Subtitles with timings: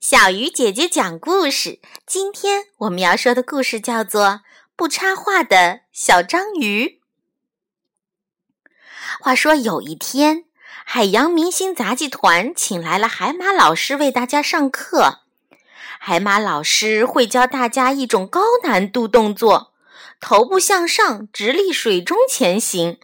[0.00, 1.80] 小鱼姐姐讲故事。
[2.06, 4.26] 今天我们要说的故事叫做
[4.76, 6.86] 《不插话的小章鱼》。
[9.20, 10.44] 话说有一天，
[10.84, 15.20] 海洋明星杂技团请来了海马老师为大家上课。
[15.98, 19.72] 海马老师会教大家一种高难度动作：
[20.20, 22.98] 头部向上，直立水中前行。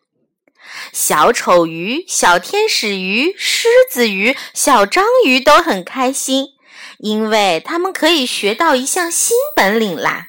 [0.93, 6.49] 小丑鱼、小天使鱼、狮子鱼、小章鱼都很开心，
[7.03, 10.29] 因为他们可以学到一项新本领啦。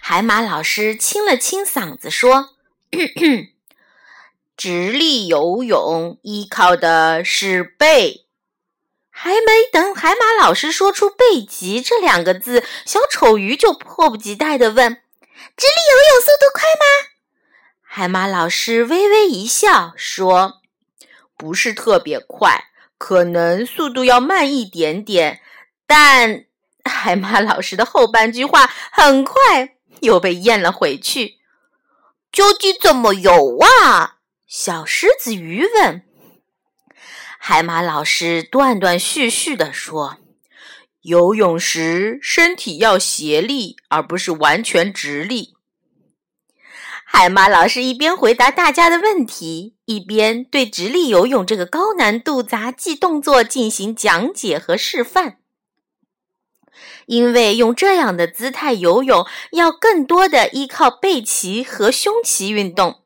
[0.00, 2.56] 海马老师清了清嗓子说
[4.56, 8.24] ：“直立游泳依靠的是背。”
[9.10, 14.92] 还没等海马老师说出“背脊”这两个字，小丑鱼就迫不及待地问
[15.56, 17.08] ：“直立游泳速度快吗？”
[17.82, 20.60] 海马老师微微一笑，说
[21.36, 22.66] ：“不是特别快，
[22.98, 25.40] 可能速度要慢一点点。”
[25.86, 26.44] 但
[26.84, 31.38] 海马老师的后半句话很快又被咽了回去。
[32.30, 34.18] 究竟怎么游啊？
[34.46, 36.02] 小狮子鱼问。
[37.38, 40.18] 海马老师断断续续地说
[41.02, 45.55] ：“游泳时身体要斜立，而不是完全直立。”
[47.18, 55.38] 海马老师一边回答大家的问题，一边对直立游泳这个高难度杂技动作进行讲解和示范。
[57.06, 63.04] 因为用这样的姿态游泳，要更多的依靠背鳍和胸鳍运动。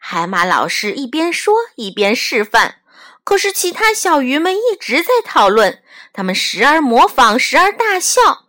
[0.00, 2.76] 海马老师一边说一边示范，
[3.24, 5.82] 可是其他小鱼们一直在讨论，
[6.12, 8.41] 他们时而模仿，时而大笑。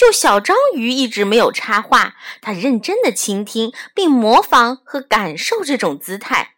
[0.00, 6.54] 就小章鱼一直没有插话，他认真的倾听并模仿和感受这种姿态。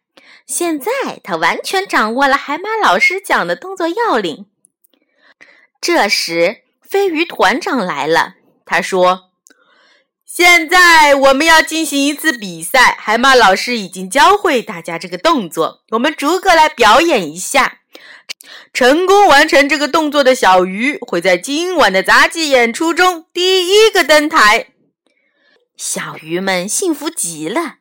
[0.47, 0.93] 现在
[1.25, 4.47] 他完全掌握了海马老师讲的动作要领。
[5.81, 9.33] 这时，飞鱼团长来了，他说
[10.25, 17.81] ：“现在我们要进行一次比赛，海马老师已经教会大家这个动作，我们逐个来表演一下。”
[18.73, 24.69] 成功完成这个动作的小鱼会在今晚的杂技演出中第一个登台。
[25.77, 27.77] 小鱼们幸福极了。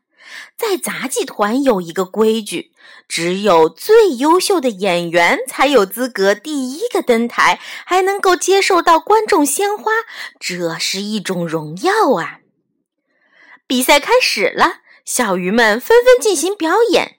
[0.58, 2.72] 在杂技团有一个规矩，
[3.08, 9.92] 只有最优秀的演员才有资格第一个登台，还能够接受到观众鲜花，
[10.40, 12.40] 这是一种荣耀啊！
[13.66, 17.18] 比赛开始了，小鱼们纷纷进行表演。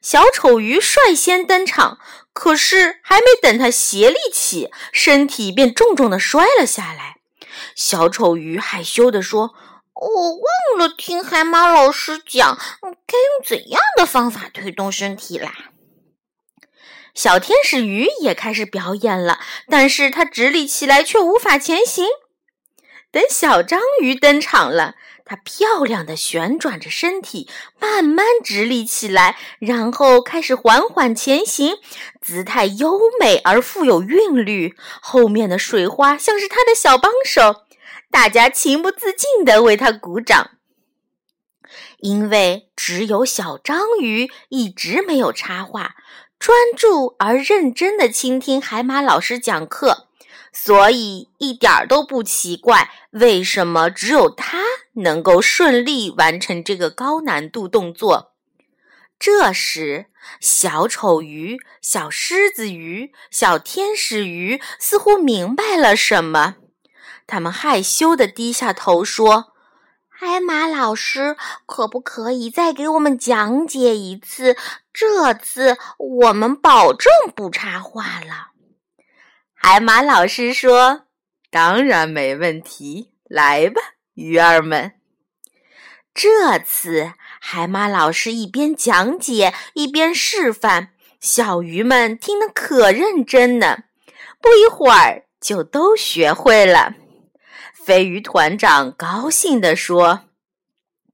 [0.00, 1.98] 小丑鱼率先登场。
[2.38, 7.16] 可是，还没等他斜立起，身体便重重的摔了下来。
[7.74, 9.54] 小丑鱼害羞地说
[9.92, 15.52] ：“我忘了听海马老师讲，该用怎样的方法推动身体啦。”
[17.12, 22.06] 小天使鱼也开始表演了，但是它直立起来却无法前行。
[23.10, 24.94] 等小章鱼登场了。
[25.28, 31.76] 它漂亮的旋转着身体，慢慢直立起来，然后开始缓缓前行，
[32.22, 34.74] 姿态优美而富有韵律。
[35.02, 37.66] 后面的水花像是它的小帮手，
[38.10, 40.52] 大家情不自禁地为它鼓掌。
[41.98, 45.96] 因为只有小章鱼一直没有插话，
[46.38, 50.07] 专注而认真地倾听海马老师讲课。
[50.60, 54.58] 所以一点儿都不奇怪，为什么只有他
[54.94, 58.32] 能够顺利完成这个高难度动作？
[59.20, 60.06] 这时，
[60.40, 66.56] 小丑鱼、小狮子鱼、小天使鱼似乎明白了什么，
[67.28, 69.52] 他们害羞地低下头说
[70.10, 71.36] ：“海马老师，
[71.66, 74.56] 可不可以再给我们讲解一次？
[74.92, 78.48] 这次我们保证不插话了。”
[79.60, 81.06] 海马老师说
[81.50, 83.80] ：“当然没问题，来吧，
[84.14, 84.92] 鱼儿们。”
[86.14, 93.80] 这次海马老师一边讲解一边示范，小鱼们听得可认真呢。
[94.40, 96.94] 不一会儿就都学会了。
[97.74, 100.20] 飞鱼团长高兴地说：“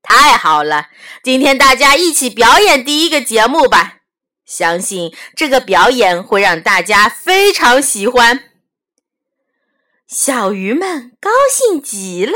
[0.02, 0.88] 太好了，
[1.22, 4.00] 今天大家一起表演第一个节目吧。”
[4.46, 8.50] 相信这个表演会让大家非常喜欢。
[10.06, 12.34] 小鱼们高兴极了，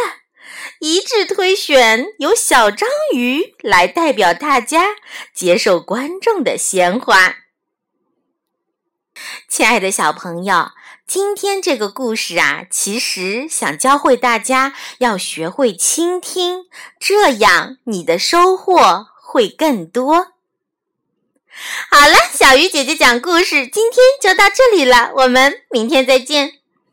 [0.81, 4.97] 一致推选由小章鱼来代表大家
[5.35, 7.37] 接受观众的鲜花。
[9.49, 10.71] 亲爱的小朋友，
[11.07, 16.67] 今天这个故事啊，其实想教会大家要学会倾听，
[16.99, 20.38] 这样你的收获会更多。
[21.91, 26.53] 好了，小鱼姐姐讲故事，今天就到这里了，我们明天再见。